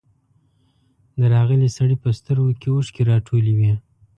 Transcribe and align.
د 1.19 1.21
راغلي 1.35 1.69
سړي 1.77 1.95
په 2.03 2.09
سترګو 2.19 2.51
کې 2.59 2.67
اوښکې 2.75 3.01
راټولې 3.11 3.53
وې. 3.57 3.73